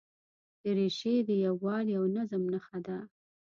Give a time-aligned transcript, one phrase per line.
[0.63, 2.97] دریشي د یووالي او نظم نښه ده.